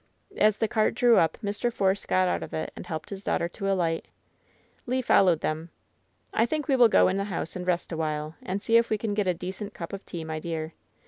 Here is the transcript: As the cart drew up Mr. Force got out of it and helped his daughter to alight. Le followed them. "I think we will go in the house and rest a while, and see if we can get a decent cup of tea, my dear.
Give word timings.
As 0.37 0.57
the 0.57 0.67
cart 0.67 0.95
drew 0.95 1.17
up 1.17 1.37
Mr. 1.43 1.71
Force 1.71 2.07
got 2.07 2.27
out 2.27 2.41
of 2.41 2.55
it 2.55 2.73
and 2.75 2.87
helped 2.87 3.11
his 3.11 3.23
daughter 3.23 3.47
to 3.49 3.69
alight. 3.71 4.07
Le 4.87 5.03
followed 5.03 5.41
them. 5.41 5.69
"I 6.33 6.47
think 6.47 6.67
we 6.67 6.75
will 6.75 6.89
go 6.89 7.07
in 7.07 7.17
the 7.17 7.25
house 7.25 7.55
and 7.55 7.67
rest 7.67 7.91
a 7.91 7.97
while, 7.97 8.33
and 8.41 8.63
see 8.63 8.77
if 8.77 8.89
we 8.89 8.97
can 8.97 9.13
get 9.13 9.27
a 9.27 9.35
decent 9.35 9.75
cup 9.75 9.93
of 9.93 10.03
tea, 10.03 10.23
my 10.23 10.39
dear. 10.39 10.73